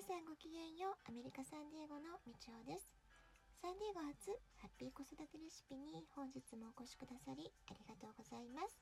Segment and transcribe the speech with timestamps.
[0.00, 2.88] 皆さんごきげんようアメリカサンディエゴのみちおです。
[3.60, 4.32] サンディエゴ初
[4.64, 8.80] ハッピー子育てレシピに本日もお越しくださりありがとうございます。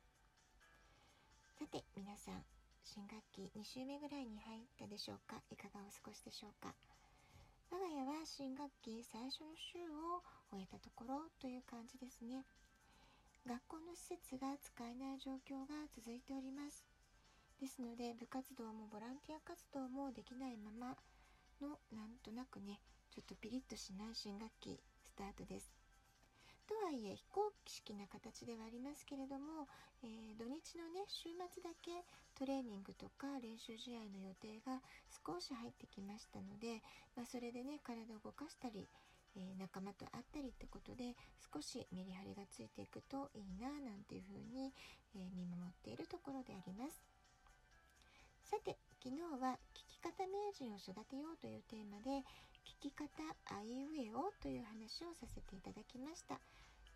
[1.59, 2.47] さて皆さん
[2.87, 5.43] 新学期2週目ぐらいに入ったでしょうか？
[5.51, 6.71] いかがお過ごしでしょうか？
[7.75, 10.23] 我が家は新学期最初の週を
[10.55, 12.47] 終えたところという感じですね。
[13.43, 16.87] 学校の施設が使えない状況が続いております。
[17.59, 20.95] ですので部活動もボランティア活動もできないまま
[21.61, 22.81] のなんとなくね
[23.15, 25.79] ちょっとピリッとしない新学期スタートです。
[26.69, 29.65] とはいえ非公式な形ではありますけれども、
[30.05, 32.05] えー、土日のね週末だけ
[32.37, 36.85] トレーニングとか練習試合の予定が少し入ってきましたので、
[37.17, 38.85] まあ、それでね体を動かしたり、
[39.35, 44.69] えー、仲間と会ったりってことで少しメリハリがついていくといいななんていうふうに、
[45.17, 47.01] えー、見守っているところであります。
[48.45, 52.23] さて昨日は聞き方名人を育てようというテーマで
[52.79, 53.11] 聞き方
[53.51, 56.39] あいうえおという話をさせていただきました。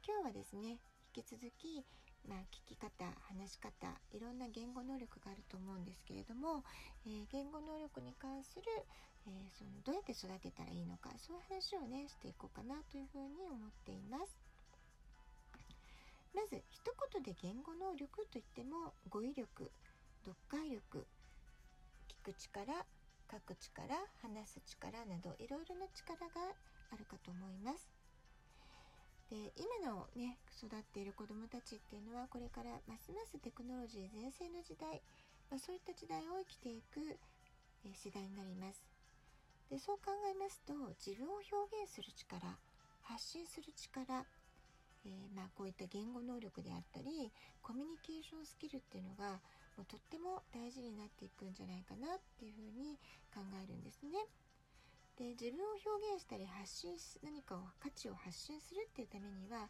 [0.07, 0.79] 今日はですね
[1.11, 1.83] 引き続き
[2.23, 3.75] まあ、聞き方話し方
[4.15, 6.63] いろんな言語能力があると思うんですけれども、
[7.03, 8.63] えー、言語能力に関する、
[9.27, 14.39] えー、そのどうやって育てたらいいのかそういう話をねしていこうかなというふうに思っています。
[16.31, 19.67] まず一言で言語能力といっても語彙力
[20.23, 21.03] 読解力
[22.23, 22.87] 聞く力
[23.33, 23.89] 書く力
[24.21, 26.53] 話す力などいろいろな力が
[26.93, 27.89] あるかと思います。
[29.33, 35.01] で今のね育っている子どもたちっていうのはこれからますますテクノロジー全盛の時代、
[35.49, 37.01] まあ、そういった時代を生きていく、
[37.89, 38.85] え世代になります。
[39.71, 42.45] でそう考えますと自分を表現する力
[43.01, 44.27] 発信する力
[45.05, 49.41] えー、まあ、こういった言語能力であったりコミュニケーションスキルっていうのが
[49.85, 53.01] とっても大事になっていくんじゃないかなっていうふうに
[53.33, 54.29] 考えるんですね。
[55.17, 59.69] で自分を表現したり発信し何かを価値を発信するっていうためには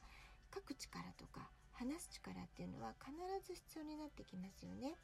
[0.54, 3.10] 書く力とか話す力っていうのは必
[3.46, 4.94] ず必要になってきますよね。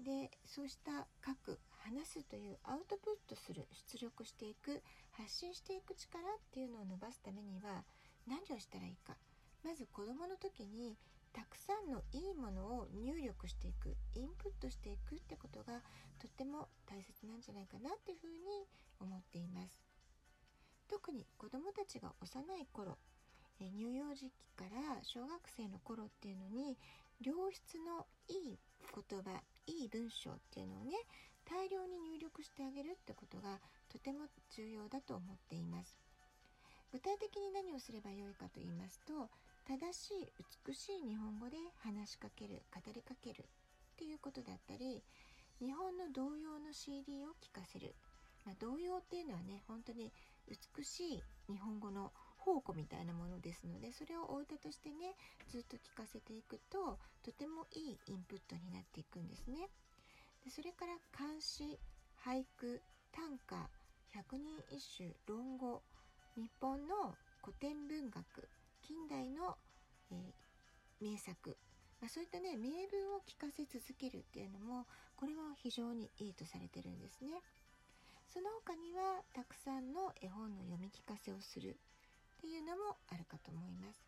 [0.00, 7.84] でそうした書く話すというアウトプットする出力していく発信していく力っていうのを伸ばすためには
[8.26, 9.16] 何をしたらいいか
[9.62, 10.96] まず子どもの時に
[11.32, 15.80] たくさんのいいものを入力していくインプットしていくってことが
[16.18, 18.66] とっても大切なんじゃないかなっていうふうに
[19.00, 19.80] 思っています。
[20.88, 22.98] 特に子どもたちが幼い頃
[23.58, 26.76] 乳幼児期から小学生の頃っていうのに
[27.22, 28.58] 良質のいい
[29.10, 29.30] 言葉
[29.66, 30.92] いい文章っていうのをね
[31.48, 35.96] 大量に入力してあげるってことがとても重要だと思っています。
[36.92, 39.30] 具体的に何をすればよいかと言いますと
[39.64, 40.32] 正しい
[40.66, 43.44] 美しい日本語で話しかける語りかけるっ
[43.96, 45.02] ていうことだったり
[45.60, 47.94] 日本の童謡の CD を聴かせる、
[48.44, 50.12] まあ、童謡っていうのはね本当に
[50.50, 51.22] 美しい
[51.52, 55.14] 日本語の宝庫みたいなものですのでそれをお歌としてね
[55.48, 59.70] ずっと聞かせていくととてもいいインプットになっていくんですね。
[60.44, 61.78] でそれから漢詩
[62.26, 63.70] 俳句短歌
[64.10, 65.82] 百人一首論語
[66.34, 67.14] 日本の
[67.44, 68.48] 古典文学
[68.82, 69.56] 近代の、
[70.10, 71.56] えー、名作、
[72.00, 77.42] まあ、そういったね名文を聞かせ続けるっていうのもこれも非常にいいとされてるんですね。
[78.32, 81.76] その他にはたくさんの絵本の読み聞かせをする
[82.38, 84.00] っていうのもあるかと思います。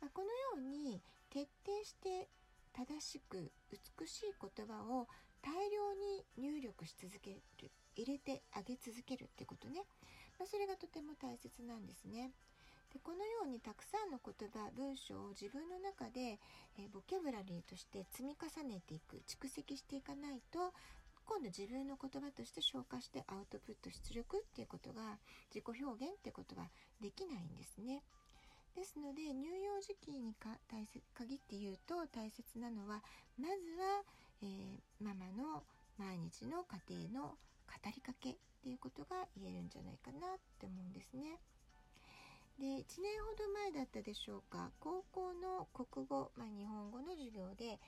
[0.00, 2.26] まあ、このように徹底して
[2.72, 5.06] 正しく美しい言葉を
[5.42, 9.84] 大量に入力し続ける入れてあげ続けるってことね、
[10.38, 12.32] まあ、それがとても大切なんですね。
[12.92, 16.38] でこのようにたくさんの言葉文章を自分の中で、
[16.78, 20.74] え、ボキャブラリーとして積み重ねていく蓄積していかないと
[21.24, 25.18] 今度自分の言葉として消化してアウトプット出力っていうことが
[25.54, 26.66] 自己表現ってことは
[27.00, 28.02] できないんですね。
[28.74, 33.02] ですので乳幼児期にか大切限って言うと大切なのは
[33.38, 34.02] まずは、
[34.42, 35.62] えー、ママの
[35.98, 41.38] 毎日の家庭の語りかけっていうことが言えるんじゃないかなって思うんですね。
[42.58, 47.78] で1年ほど前だったでしょうか高校の国語、まあ、日本語の授業で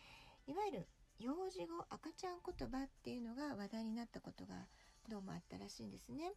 [0.46, 0.86] いわゆる
[1.18, 4.66] 幼児語赤ちゃん言葉っていうのが話題になったことが
[5.08, 6.32] どうもあったらしいんですね。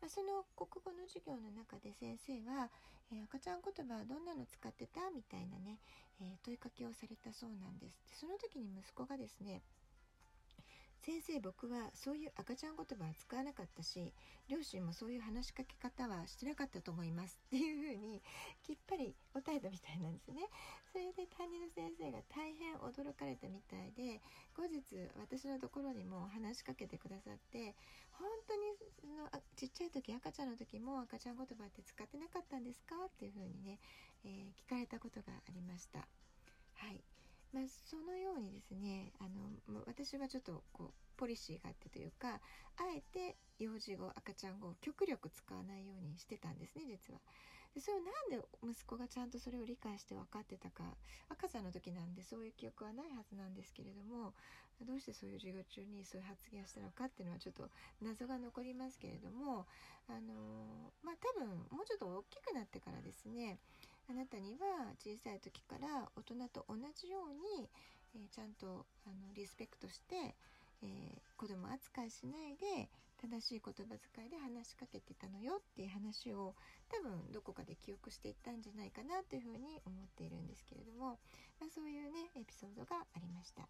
[0.00, 2.70] まあ、その国語の授業の中で先生は、
[3.12, 5.10] えー、赤ちゃん言葉はどんなの使ってた？
[5.12, 5.76] みたいなね、
[6.20, 8.00] えー、問いかけをされたそうなんです。
[8.08, 9.60] でその時に息子がですね
[11.02, 14.12] 先生僕はそういう赤ちゃん言葉は使わなかったし
[14.48, 17.40] 両親もそういう話しかけ方はしてなかったと思います。
[17.48, 18.20] っていうふうに
[18.62, 20.42] きっぱり答えたみたいなんですね。
[20.92, 24.20] それで担任の先生が大変驚かれたみたいで
[24.54, 24.82] 後日
[25.16, 27.74] 私のところにも話しかけてくださって
[28.12, 32.96] 本当にそのちっちゃい時赤ちゃんの時も赤ちゃん言葉って使ってなかったんですか？
[33.06, 33.78] っていうふうにね、
[34.24, 36.00] えー、聞かれたことがありました。
[36.00, 37.00] はい。
[37.52, 42.40] まあ、そのようにですねあの私はちょっとこうポリシーがあってというかあ
[42.96, 47.20] えて幼児語赤ちゃん語を極力使わないようにしてたんですね実は。
[47.74, 50.82] でそれをなんで息子がちゃんとそれを理解して分かってたか
[51.28, 54.34] 赤ちゃんの時なんでそういう記憶はないはずなんですけれども
[54.84, 57.68] どうしてそういう授業中にそういう発言をしたのかっていうのはちょっと
[58.02, 59.66] 謎が残りますけれども
[60.08, 63.58] あのまあ多分もうちょっと大きくなってからですね
[64.10, 67.70] あなたには小さい時から大人と同じように、
[68.16, 70.34] えー、ちゃんとあのリスペクトして、
[70.82, 72.90] えー、子供扱いしないで
[73.22, 76.56] 正しい言葉遣いで話しかけてたのよっていう話を
[76.90, 81.20] 多分どこかで記憶していったんじゃないかなというふうに思っているんですけれども、
[81.60, 83.68] まあ、そういうねエピソードがありました。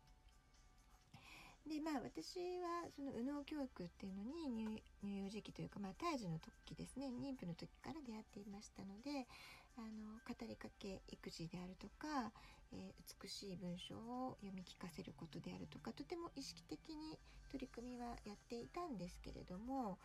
[1.68, 9.28] でまあ私はその右脳教育っていうのに乳幼児期というか、まあ、胎児の時ですね妊婦の時から出会っていましたので
[9.76, 12.32] あの語りかけ育児であるとか、
[12.72, 17.18] えー、美しい文章を読み聞かせることであるとかとても意識的に
[17.50, 19.98] 取り組みはやっていたんですけれども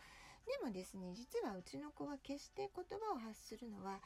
[0.46, 3.98] でもですね実はうちの子は決して言葉を発するのは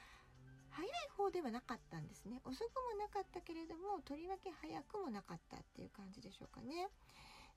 [0.71, 6.89] 早い方ではなかったんですね遅くもなかったけれどもとりわけ早くもなかったっていう感じでしょうかね。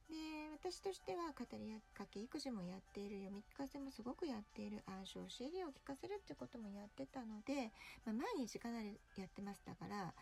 [0.10, 0.16] で
[0.54, 7.72] 私としては語りかけ育児もやっている読み聞かせもすごくやっている暗唱教えるを聞かせるってこともやってたので、
[8.06, 10.14] まあ、毎日かなりやってましたから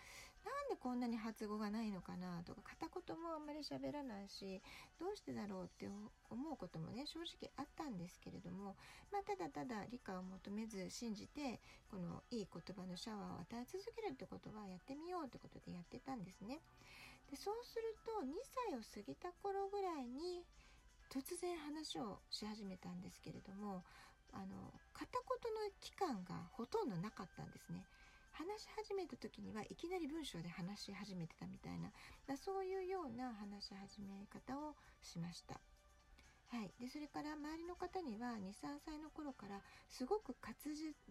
[0.41, 4.61] なんでこんなに発語がないのかなとか片言もあんまり喋らないし
[4.99, 5.87] どうしてだろうって
[6.29, 8.75] 思うこともね正直あったんですけれども、
[9.11, 16.59] まあ、ただただ理解を求めず信じてこのいい言葉のシャワーを与え続けるってことはやってみようってことでやってたんですね。
[17.31, 18.35] でそうすると2
[18.69, 20.43] 歳を過ぎた頃ぐらいに
[21.07, 23.83] 突然話をし始めたんですけれども
[24.33, 27.87] あの片言の期間がほとんどなかったんですね。
[28.31, 31.91] 話し始めた時にはいきなり文章で話し始めてたみたいな
[32.37, 35.59] そういうような話し始め方をしました。
[36.51, 40.51] はい、でそれから周りの方には23歳の頃からすごく滑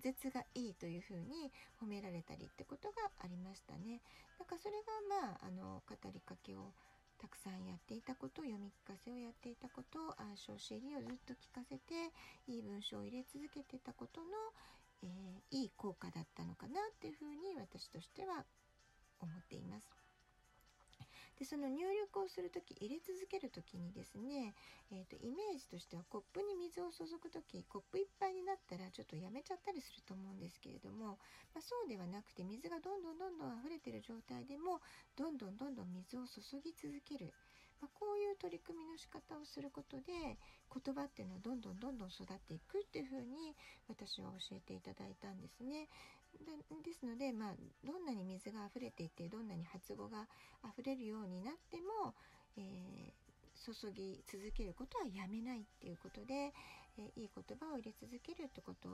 [0.04, 1.48] 舌がいいというふうに
[1.80, 4.04] 褒められたりってことがありましたね。
[4.38, 6.76] だからそれがまああの語りかけを
[7.16, 12.12] たくさんやっていたこと読み聞かせをやっていたこと暗唱 CD をずっと聞かせて
[12.46, 14.28] いい文章を入れ続けてたことの、
[15.04, 18.44] えー、いい効果だったのかなっていうふうに私としては
[19.20, 20.09] 思っています。
[21.40, 24.52] でその入力をする時入れ続ける時にですね、
[24.92, 31.16] えーと、イメージとしてはコップに水を注ぐ時コップいっぱいになったらちょっとやめちゃったりすると思うんですけれども、
[31.56, 34.84] まあ、そうではなくて水がどんどんどんどん溢れてる状態でも
[35.16, 37.32] どんどんどんどん水を注ぎ続ける。
[37.80, 40.36] まあ、こういう取り組みの仕方をすることで
[40.68, 43.56] 言葉っていうのはどんどんどんどん育っていくっていうふうに
[43.88, 45.88] 私は教えていただいたんですね。
[46.38, 47.54] でですので、まあ、
[47.84, 50.26] どんなに水が溢れていてどんなに発語が
[50.64, 52.14] 溢れるようになっても、
[52.56, 56.52] えー、注ぎ続けることはやめないっていうことで、
[56.98, 58.88] えー、いい言葉を入れ続けるってこと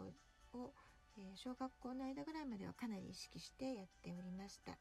[0.55, 0.73] を、
[1.19, 4.77] えー、小学校の間ぐらいまではかなり意識してやっておりました。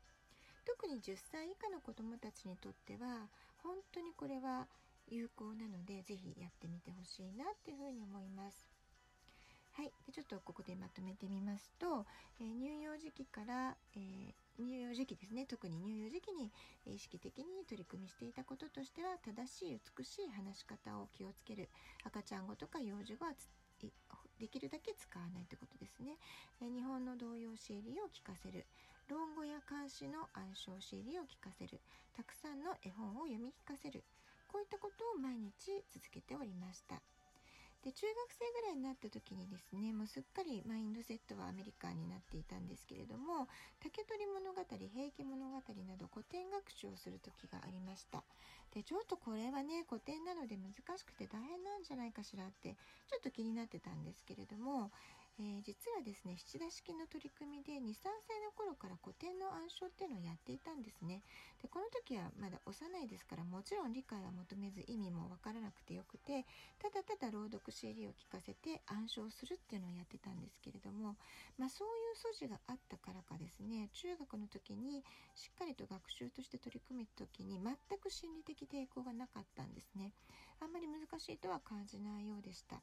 [0.66, 3.30] 特に10歳以下の子どもたちにとっては
[3.62, 4.68] 本当にこれは
[5.08, 8.75] 有効なので是非やってみてほしいなっていうふうに思います。
[9.76, 12.06] はい、でちょっとここでまとめてみますと、
[12.40, 15.46] えー、乳幼児期から、えー、乳幼児期ですね。
[15.46, 16.50] 特に乳幼児期に
[16.88, 21.68] 意識的に取り組みしていたこととしては正しい美しい話し方を気をつける。
[22.06, 23.34] 赤ちゃん語とか幼児語は
[24.40, 26.16] できるだけ使わないということですね、
[26.62, 28.66] え、日本の童謡シーリーを聞かせる。
[29.10, 31.82] 論語や漢詩の暗唱シーリーを聞かせる。
[32.16, 34.04] たくさんの絵本を読み聞かせる。
[34.48, 37.02] こういったことを毎日続けておりました。
[37.86, 43.46] で中学生ぐらいになった時にですねもうすっかりマインドセットはアメリカンになっていたんですけれども
[43.78, 44.82] 竹取物語平
[45.14, 48.24] 家物語など古典学習をする時がありました。
[48.74, 52.74] でちょっとこれはね古典なので難しくて大変なんじゃないかしらって
[53.08, 54.90] ちょっと気になってたんですけれども、
[55.38, 61.20] えー、実はですね七田式の取り組みで23歳の頃から古典の暗唱っていうのをやっていたんですね。
[61.60, 62.72] でこの時はまだ幼
[63.04, 66.46] いですからもちろん理解は求めず意味も分からなくてよくて
[66.80, 71.20] ただただ朗読 CD を聞かせて暗唱するっていうのをやってたんですけれども、
[71.60, 75.04] まあ、そういう素地があったからかですね中学の時に
[75.36, 80.12] しっかりと学習として取り組む時に全く心理的抵抗がなかったんですね。
[80.62, 82.80] あんまり難しいとは感じないようでした。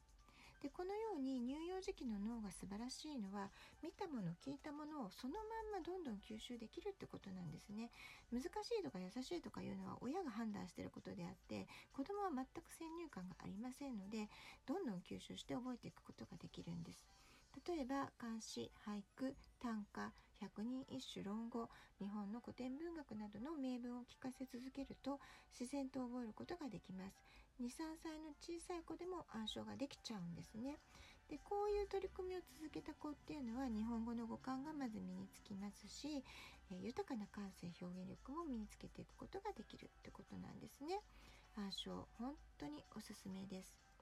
[0.63, 3.51] でこのように乳幼児期の脳が素晴らしいのは
[3.83, 7.91] 見たもの聞いたものをそのまんまどんどん吸収できるってことなんですね。
[8.31, 8.47] 難し
[8.79, 14.31] いとか優しいとかいうのは親が判断してることであって子供は全く先入観がありませんので
[14.63, 17.03] どんどん吸収して覚えていくことができるんです。
[17.67, 21.67] 例えば漢詩俳句短歌百人一首論語
[21.99, 25.19] 日本の古典文学などの名文を聞かせ続けると
[25.51, 27.42] 自然と覚えることができます。
[27.61, 30.77] 23歳の小さい子でも暗唱ができちゃうんですね。
[31.29, 36.23] でこういう取り組みを続けた子っていうのは日本語の語感がまず身につきますし、
[36.71, 40.99] えー、豊かな感性表現力も身につけていくことができるってことなんですね。
[41.55, 43.92] 暗唱本当におすすめです。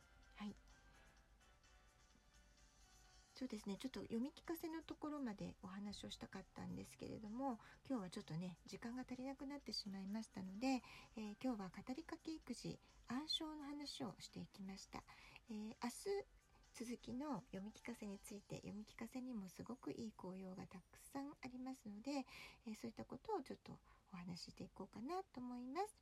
[3.42, 3.76] そうですね。
[3.82, 7.58] ちょっと読み聞かせのところまでお話をしたかったんですけれども
[7.90, 10.86] 今日はちょっとね時間が足りなくなってしまいましたので、
[11.18, 12.78] えー、今日は語りかけ育児
[13.10, 15.02] 暗唱の話をしていきました、
[15.50, 22.22] えー、明日続きの読み聞かせについて読み聞かせにもすごくいい効用がたくさんありますので、
[22.70, 23.74] えー、そういったことをちょっと
[24.14, 25.98] お話ししていこうかなと思います。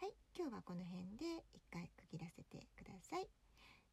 [0.00, 0.12] はい。
[0.32, 3.28] 今日はこの辺で一回区切らせてください。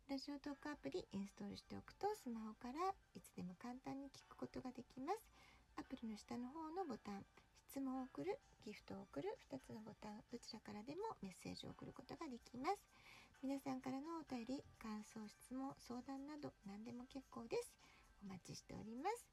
[0.07, 5.19] ラジオトークアプリインストールしておくとスマホからいつでも簡単に聞くことができます。
[5.75, 7.27] アプリの下の方のボタン、
[7.67, 12.79] 質問を送る、ギフトを送る2つのボタン、どちらからでもメッセージを送ることができます。
[13.43, 17.75] 皆さんからのお便り、感想、質問、相談など何でも結構です。
[18.23, 19.27] お待ちしております。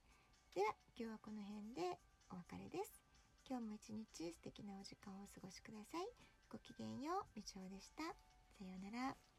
[0.58, 2.02] では、今日はこの辺で
[2.34, 2.98] お別れです。
[3.46, 6.10] 今日も一日素敵なお時間をお過ごしください。
[6.50, 8.02] ごきげんよう、みちおでした。
[8.58, 9.33] さようなら。